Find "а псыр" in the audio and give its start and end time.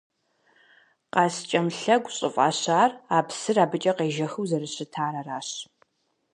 3.15-3.57